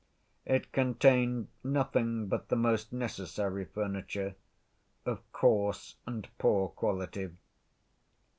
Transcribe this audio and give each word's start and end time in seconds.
It 0.47 0.71
contained 0.71 1.49
nothing 1.63 2.25
but 2.27 2.47
the 2.49 2.55
most 2.55 2.91
necessary 2.91 3.65
furniture, 3.65 4.33
of 5.05 5.19
coarse 5.31 5.95
and 6.07 6.27
poor 6.39 6.69
quality. 6.69 7.29